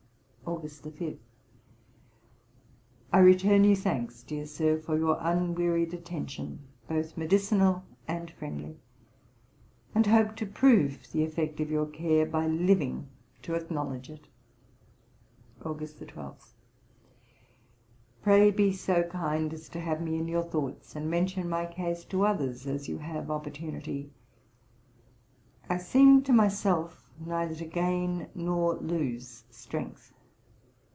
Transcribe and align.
August 0.43 0.83
5. 0.83 1.17
'I 3.13 3.17
return 3.19 3.63
you 3.63 3.73
thanks, 3.73 4.21
dear 4.21 4.45
Sir, 4.45 4.77
for 4.77 4.97
your 4.97 5.17
unwearied 5.21 5.93
attention, 5.93 6.67
both 6.89 7.15
medicinal 7.15 7.85
and 8.05 8.29
friendly, 8.31 8.75
and 9.95 10.05
hope 10.07 10.35
to 10.35 10.45
prove 10.45 11.09
the 11.13 11.23
effect 11.23 11.61
of 11.61 11.71
your 11.71 11.85
care 11.85 12.25
by 12.25 12.47
living 12.47 13.07
to 13.43 13.53
acknowledge 13.55 14.09
it.' 14.09 14.27
August 15.63 16.05
12. 16.05 16.53
'Pray 18.21 18.51
be 18.51 18.73
so 18.73 19.03
kind 19.03 19.53
as 19.53 19.69
to 19.69 19.79
have 19.79 20.01
me 20.01 20.17
in 20.17 20.27
your 20.27 20.43
thoughts, 20.43 20.97
and 20.97 21.09
mention 21.09 21.47
my 21.47 21.65
case 21.65 22.03
to 22.03 22.25
others 22.25 22.67
as 22.67 22.89
you 22.89 22.97
have 22.97 23.31
opportunity. 23.31 24.11
I 25.69 25.77
seem 25.77 26.23
to 26.23 26.33
myself 26.33 27.07
neither 27.25 27.55
to 27.55 27.65
gain 27.65 28.27
nor 28.35 28.75
lose 28.79 29.45
strength. 29.49 30.11